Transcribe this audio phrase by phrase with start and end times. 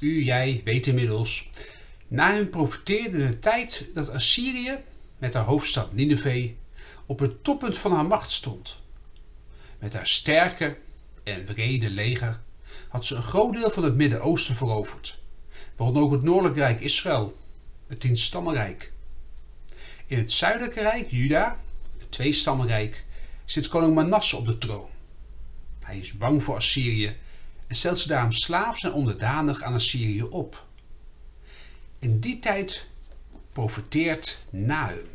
[0.00, 1.50] U, jij, weet inmiddels.
[2.08, 4.78] Nahum profeteerde in de tijd dat Assyrië,
[5.18, 6.50] met haar hoofdstad Nineveh,
[7.06, 8.82] op het toppunt van haar macht stond.
[9.78, 10.76] Met haar sterke
[11.22, 12.40] en wrede leger
[12.88, 15.22] had ze een groot deel van het Midden-Oosten veroverd,
[15.76, 17.36] waaronder ook het Noordelijk Rijk Israël,
[17.86, 18.92] het Tienstammenrijk.
[20.06, 21.60] In het Zuidelijke Rijk, Juda,
[21.98, 23.04] het Tweestammenrijk,
[23.44, 24.88] zit koning Manasse op de troon.
[25.80, 27.16] Hij is bang voor Assyrië
[27.74, 30.64] en stelt ze daarom slaafs en onderdanig aan Assyrië op.
[31.98, 32.86] In die tijd
[33.52, 35.06] profeteert Nahum.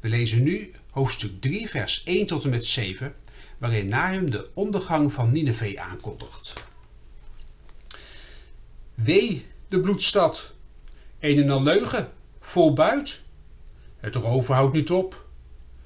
[0.00, 3.14] We lezen nu hoofdstuk 3, vers 1 tot en met 7,
[3.58, 6.52] waarin Nahum de ondergang van Nineveh aankondigt.
[8.94, 10.54] Wee, de bloedstad,
[11.20, 13.22] een en al leugen, vol buit.
[13.96, 15.26] Het roven houdt niet op.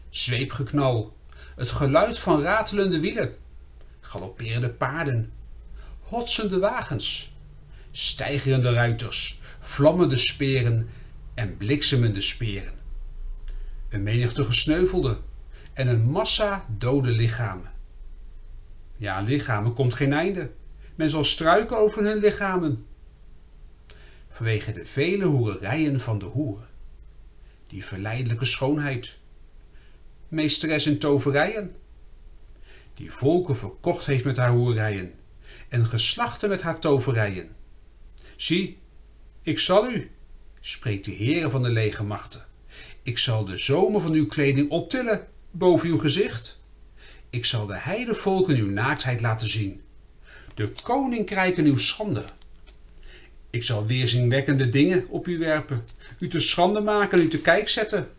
[0.08, 1.16] Zweepgeknal,
[1.56, 3.36] het geluid van ratelende wielen,
[4.00, 5.32] galopperende paarden,
[6.08, 7.32] hotsende wagens,
[7.90, 10.88] stijgerende ruiters, vlammende speren
[11.34, 12.72] en bliksemende speren.
[13.88, 15.18] Een menigte gesneuvelde
[15.72, 17.72] en een massa dode lichamen.
[18.96, 20.50] Ja, lichamen komt geen einde.
[20.94, 22.86] Men zal struiken over hun lichamen.
[24.28, 26.66] Vanwege de vele hoererijen van de hoer.
[27.66, 29.18] Die verleidelijke schoonheid.
[30.28, 31.74] Meesteres in toverijen.
[32.94, 35.17] Die volken verkocht heeft met haar hoerijen
[35.68, 37.48] en geslachten met haar toverijen.
[38.36, 38.78] Zie,
[39.42, 40.10] ik zal u,
[40.60, 42.46] spreekt de Heere van de legermachten.
[43.02, 46.60] Ik zal de zomer van uw kleding optillen boven uw gezicht.
[47.30, 49.82] Ik zal de heidevolken uw naaktheid laten zien,
[50.54, 52.24] de koninkrijken uw schande.
[53.50, 55.84] Ik zal weerzinwekkende dingen op u werpen,
[56.18, 58.10] u te schande maken en u te kijk zetten.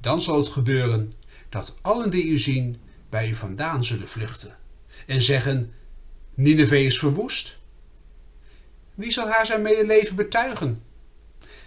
[0.00, 1.12] Dan zal het gebeuren
[1.48, 2.76] dat allen die u zien
[3.08, 4.56] bij u vandaan zullen vluchten
[5.06, 5.72] en zeggen:
[6.34, 7.58] Nineveh is verwoest.
[8.94, 10.82] Wie zal haar zijn medeleven betuigen?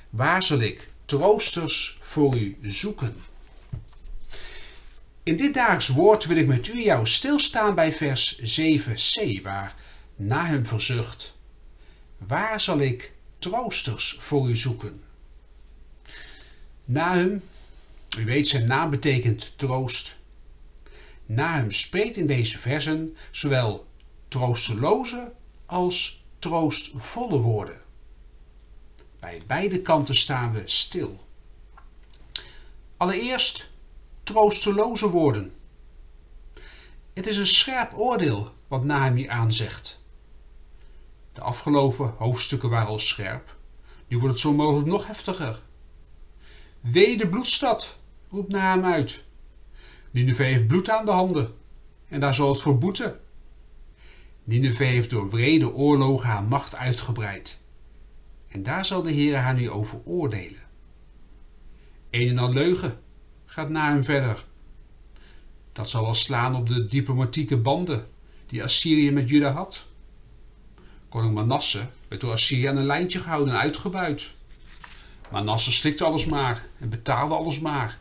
[0.09, 3.15] Waar zal ik troosters voor u zoeken?
[5.23, 9.75] In dit daags woord wil ik met u jou stilstaan bij vers 7c, waar
[10.15, 11.35] Nahum verzucht.
[12.17, 15.03] Waar zal ik troosters voor u zoeken?
[16.85, 17.43] Nahum,
[18.17, 20.23] u weet zijn naam betekent troost.
[21.25, 23.84] Nahum spreekt in deze versen zowel
[24.35, 25.33] troosteloze
[25.65, 27.81] als troostvolle woorden.
[29.19, 31.19] Bij beide kanten staan we stil.
[32.97, 33.71] Allereerst
[34.23, 35.53] troosteloze woorden.
[37.13, 40.01] Het is een scherp oordeel wat Nahum hier aanzegt.
[41.33, 43.55] De afgelopen hoofdstukken waren al scherp.
[44.07, 45.61] Nu wordt het zo mogelijk nog heftiger.
[46.79, 47.97] Wee de bloedstad,
[48.29, 49.23] roept Nahum uit.
[50.11, 51.53] Nineveh heeft bloed aan de handen
[52.07, 53.19] en daar zal het voor boeten.
[54.45, 57.61] Nineveh heeft door wrede oorlogen haar macht uitgebreid.
[58.47, 60.61] En daar zal de Heer haar nu over oordelen.
[62.09, 62.99] Een en al leugen
[63.45, 64.45] gaat na hem verder.
[65.73, 68.07] Dat zal wel slaan op de diplomatieke banden
[68.45, 69.85] die Assyrië met Juda had.
[71.09, 74.33] Koning Manasse werd door Assyrië aan een lijntje gehouden en uitgebuit.
[75.31, 77.99] Manasse slikte alles maar en betaalde alles maar.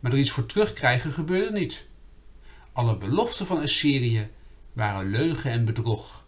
[0.00, 1.86] Maar er iets voor terugkrijgen gebeurde niet.
[2.72, 4.30] Alle beloften van Assyrië
[4.72, 6.26] waren leugen en bedrog.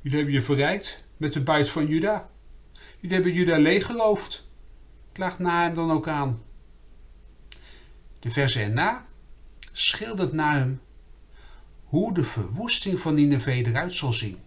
[0.00, 2.30] Jullie hebben je verrijkt met de buit van Juda.
[3.00, 4.48] Jullie hebben Juda leeggeloofd.
[5.12, 6.42] Klaagt na hem dan ook aan.
[8.20, 9.06] De verse erna
[9.72, 10.80] schildert na hem
[11.84, 14.38] hoe de verwoesting van Nineveh eruit zal zien.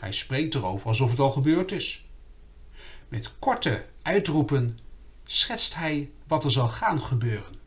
[0.00, 2.06] Hij spreekt erover alsof het al gebeurd is.
[3.08, 4.78] Met korte uitroepen
[5.24, 7.57] schetst hij wat er zal gaan gebeuren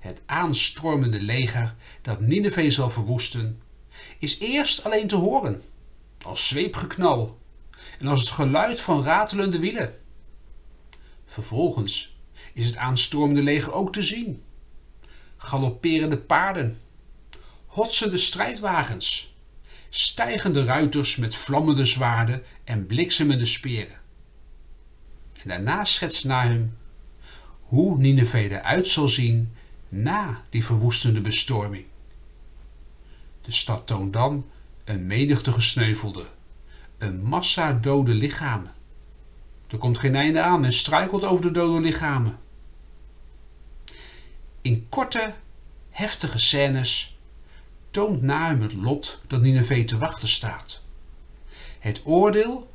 [0.00, 3.62] het aanstormende leger dat Nineveh zal verwoesten,
[4.18, 5.62] is eerst alleen te horen,
[6.22, 7.38] als zweepgeknal
[7.98, 9.94] en als het geluid van ratelende wielen.
[11.24, 12.18] Vervolgens
[12.54, 14.42] is het aanstormende leger ook te zien.
[15.36, 16.80] Galopperende paarden,
[17.66, 19.36] hotsende strijdwagens,
[19.88, 24.00] stijgende ruiters met vlammende zwaarden en bliksemende speren.
[25.32, 26.76] En daarna schetst Nahum
[27.60, 29.54] hoe Nineveh eruit zal zien
[29.90, 31.84] na die verwoestende bestorming.
[33.40, 34.44] De stad toont dan
[34.84, 36.26] een menigte gesneuvelde,
[36.98, 38.72] een massa dode lichamen.
[39.68, 42.38] Er komt geen einde aan en struikelt over de dode lichamen.
[44.62, 45.34] In korte,
[45.90, 47.18] heftige scènes
[47.90, 50.82] toont Nahum het lot dat Nineveh te wachten staat.
[51.78, 52.72] Het oordeel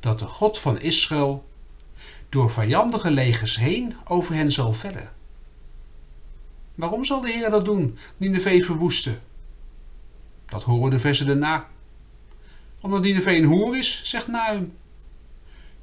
[0.00, 1.48] dat de God van Israël
[2.28, 5.12] door vijandige legers heen over hen zal vellen.
[6.74, 9.22] Waarom zal de Heer dat doen, Nineveh verwoesten?
[10.46, 11.68] Dat horen de versen daarna.
[12.80, 14.76] Omdat Nineveh een hoer is, zegt Nahum,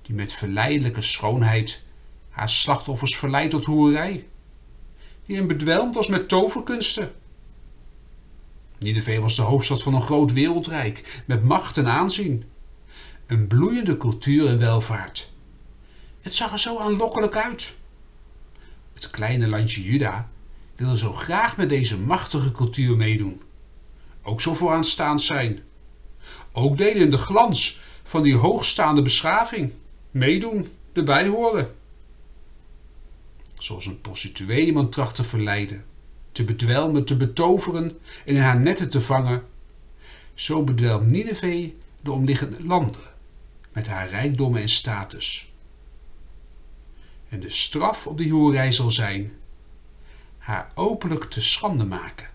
[0.01, 1.83] die met verleidelijke schoonheid
[2.29, 4.27] haar slachtoffers verleidt tot hoerij,
[5.25, 7.11] die hen bedwelmt als met toverkunsten.
[8.79, 12.43] Nineveh was de hoofdstad van een groot wereldrijk met macht en aanzien,
[13.25, 15.31] een bloeiende cultuur en welvaart.
[16.21, 17.75] Het zag er zo aanlokkelijk uit.
[18.93, 20.29] Het kleine landje Juda
[20.75, 23.41] wilde zo graag met deze machtige cultuur meedoen.
[24.23, 25.59] Ook zo vooraanstaand zijn.
[26.53, 29.71] Ook deden de glans van die hoogstaande beschaving
[30.11, 31.75] meedoen, erbij horen.
[33.57, 35.85] Zoals een prostituee iemand tracht te verleiden,
[36.31, 39.43] te bedwelmen, te betoveren en in haar netten te vangen,
[40.33, 41.69] zo bedwelmt Nineveh
[42.01, 43.01] de omliggende landen
[43.73, 45.51] met haar rijkdommen en status.
[47.29, 49.31] En de straf op die hoerij zal zijn
[50.41, 52.29] haar openlijk te schande maken.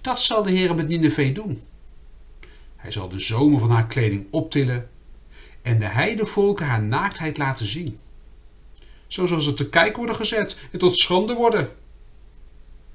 [0.00, 1.62] Dat zal de Heer met Nineveh doen.
[2.76, 4.90] Hij zal de zomer van haar kleding optillen
[5.62, 7.98] en de heidevolken haar naaktheid laten zien.
[9.06, 11.70] Zo zal ze te kijk worden gezet en tot schande worden.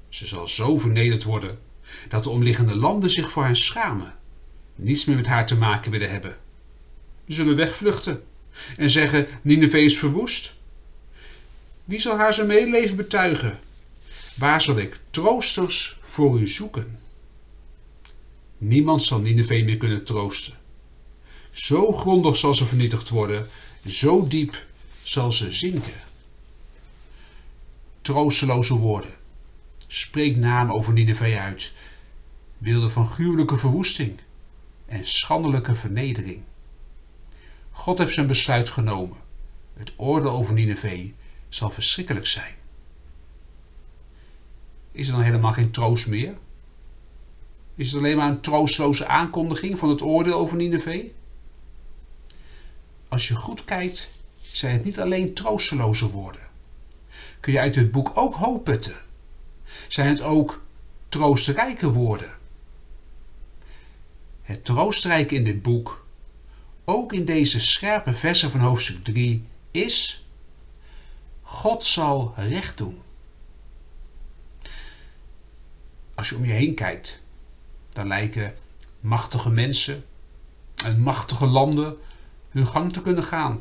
[0.08, 1.58] Ze zal zo vernederd worden
[2.08, 4.14] dat de omliggende landen zich voor haar schamen,
[4.74, 6.36] niets meer met haar te maken willen hebben.
[7.28, 8.24] Ze zullen wegvluchten
[8.76, 10.60] en zeggen: Nineveh is verwoest.
[11.84, 13.60] Wie zal haar zijn medeleven betuigen?
[14.34, 16.98] Waar zal ik troosters voor u zoeken?
[18.58, 20.58] Niemand zal Nineveh meer kunnen troosten.
[21.50, 23.48] Zo grondig zal ze vernietigd worden,
[23.86, 24.66] zo diep
[25.02, 26.00] zal ze zinken.
[28.00, 29.14] Troosteloze woorden.
[29.88, 31.72] Spreek naam over Nineveh uit.
[32.58, 34.20] Beelden van gruwelijke verwoesting
[34.86, 36.42] en schandelijke vernedering.
[37.70, 39.16] God heeft zijn besluit genomen.
[39.74, 41.10] Het oordeel over Nineveh
[41.48, 42.54] zal verschrikkelijk zijn.
[44.92, 46.34] Is er dan helemaal geen troost meer?
[47.74, 51.10] Is het alleen maar een troosteloze aankondiging van het oordeel over Nineveh?
[53.08, 54.10] Als je goed kijkt,
[54.40, 56.40] zijn het niet alleen troosteloze woorden.
[57.40, 58.96] Kun je uit het boek ook hoop putten?
[59.88, 60.62] Zijn het ook
[61.08, 62.30] troostrijke woorden?
[64.42, 66.06] Het troostrijke in dit boek,
[66.84, 70.26] ook in deze scherpe versen van hoofdstuk 3, is:
[71.42, 73.00] God zal recht doen.
[76.22, 77.22] Als je om je heen kijkt,
[77.88, 78.54] dan lijken
[79.00, 80.04] machtige mensen
[80.84, 81.96] en machtige landen
[82.48, 83.60] hun gang te kunnen gaan.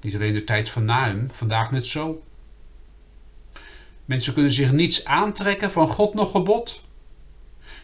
[0.00, 2.22] Niet alleen de tijd van Naum, vandaag net zo.
[4.04, 6.82] Mensen kunnen zich niets aantrekken van God nog gebod.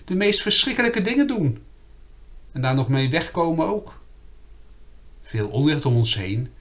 [0.05, 1.63] De meest verschrikkelijke dingen doen.
[2.53, 4.01] En daar nog mee wegkomen ook.
[5.21, 6.53] Veel onrecht om ons heen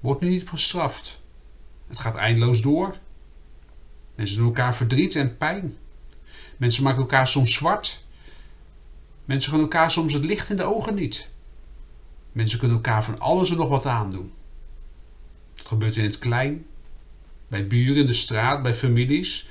[0.00, 1.20] wordt nu niet gestraft.
[1.88, 2.98] Het gaat eindeloos door.
[4.14, 5.76] Mensen doen elkaar verdriet en pijn.
[6.58, 8.04] Mensen maken elkaar soms zwart.
[9.24, 11.28] Mensen gaan elkaar soms het licht in de ogen niet.
[12.32, 14.32] Mensen kunnen elkaar van alles en nog wat aandoen.
[15.54, 16.66] Dat gebeurt in het klein,
[17.48, 19.48] bij buren in de straat, bij families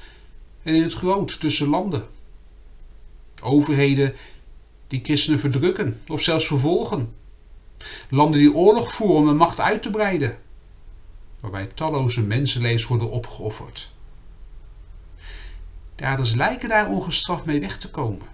[0.64, 2.08] en in het groot tussen landen.
[3.42, 4.16] Overheden
[4.88, 7.14] die christenen verdrukken of zelfs vervolgen.
[8.10, 10.40] Landen die oorlog voeren om hun macht uit te breiden,
[11.40, 13.92] waarbij talloze mensenlevens worden opgeofferd.
[15.98, 18.28] Daders lijken daar ongestraft mee weg te komen.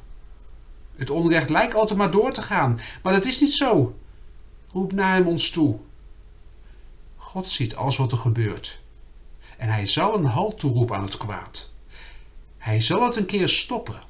[0.95, 3.97] Het onrecht lijkt altijd maar door te gaan, maar dat is niet zo.
[4.71, 5.79] Roep naar hem ons toe.
[7.15, 8.81] God ziet alles wat er gebeurt.
[9.57, 11.71] En hij zal een halt toeroepen aan het kwaad.
[12.57, 14.01] Hij zal het een keer stoppen.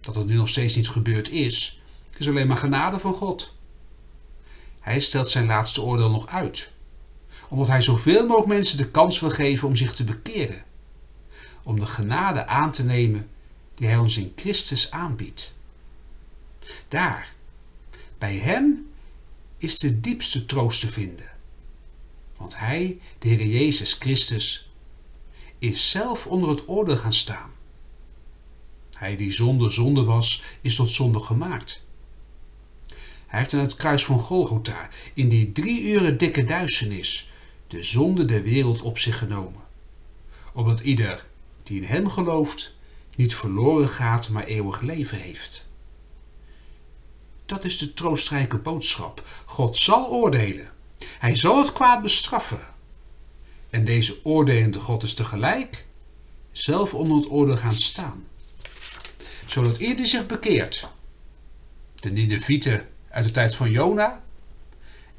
[0.00, 1.82] Dat het nu nog steeds niet gebeurd is,
[2.16, 3.54] is alleen maar genade van God.
[4.80, 6.72] Hij stelt zijn laatste oordeel nog uit,
[7.48, 10.65] omdat hij zoveel mogelijk mensen de kans wil geven om zich te bekeren
[11.66, 13.28] om de genade aan te nemen
[13.74, 15.54] die Hij ons in Christus aanbiedt.
[16.88, 17.32] Daar,
[18.18, 18.90] bij Hem,
[19.58, 21.30] is de diepste troost te vinden.
[22.36, 24.70] Want Hij, de Heer Jezus Christus,
[25.58, 27.50] is zelf onder het oordeel gaan staan.
[28.96, 31.84] Hij die zonder zonde was, is tot zonde gemaakt.
[33.26, 37.30] Hij heeft aan het kruis van Golgotha in die drie uren dikke duisternis
[37.66, 39.62] de zonde der wereld op zich genomen.
[40.52, 41.26] Opdat ieder
[41.66, 42.74] die in hem gelooft,
[43.16, 45.66] niet verloren gaat, maar eeuwig leven heeft.
[47.46, 49.28] Dat is de troostrijke boodschap.
[49.44, 50.70] God zal oordelen.
[51.18, 52.60] Hij zal het kwaad bestraffen.
[53.70, 55.86] En deze oordelende God is tegelijk
[56.52, 58.24] zelf onder het oordeel gaan staan.
[59.46, 60.88] Zodat ieder zich bekeert,
[61.94, 64.24] de Ninevieten uit de tijd van Jona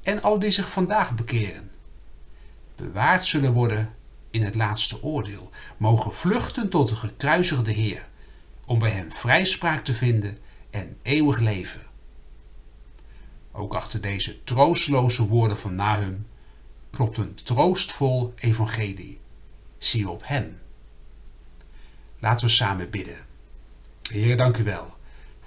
[0.03, 1.71] en al die zich vandaag bekeren,
[2.75, 3.95] bewaard zullen worden
[4.29, 8.07] in het laatste oordeel, mogen vluchten tot de gekruisigde Heer,
[8.65, 10.38] om bij hem vrijspraak te vinden
[10.69, 11.81] en eeuwig leven.
[13.51, 16.27] Ook achter deze troosteloze woorden van Nahum
[16.89, 19.19] klopt een troostvol evangelie.
[19.77, 20.60] Zie op hem.
[22.19, 23.17] Laten we samen bidden.
[24.10, 24.96] Heer, dank u wel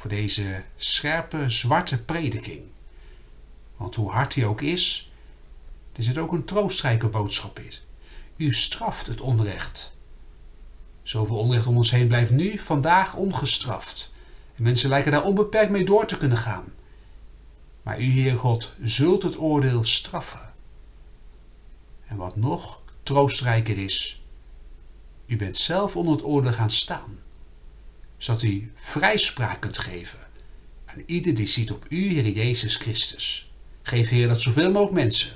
[0.01, 2.63] voor deze scherpe, zwarte prediking.
[3.77, 5.13] Want hoe hard hij ook is,
[5.97, 7.87] is het ook een troostrijke boodschap is.
[8.41, 9.97] U straft het onrecht.
[11.03, 14.13] Zoveel onrecht om ons heen blijft nu, vandaag ongestraft.
[14.57, 16.65] En mensen lijken daar onbeperkt mee door te kunnen gaan.
[17.83, 20.53] Maar u, Heer God, zult het oordeel straffen.
[22.07, 24.25] En wat nog troostrijker is,
[25.27, 27.19] u bent zelf onder het oordeel gaan staan,
[28.17, 30.19] zodat u vrijspraak kunt geven
[30.85, 33.53] aan ieder die ziet op u, Heer Jezus Christus.
[33.83, 35.33] Geef, Heer, dat zoveel mogelijk mensen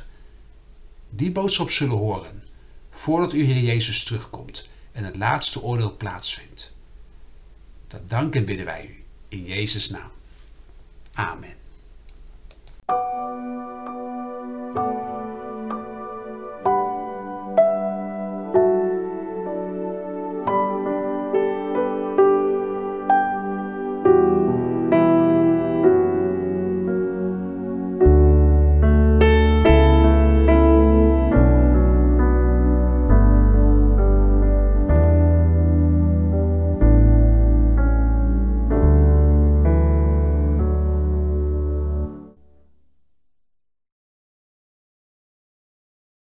[1.10, 2.43] die boodschap zullen horen
[3.04, 6.72] voordat u, Heer Jezus, terugkomt en het laatste oordeel plaatsvindt.
[7.88, 10.10] Dat danken bidden wij u in Jezus' naam.
[11.12, 11.63] Amen.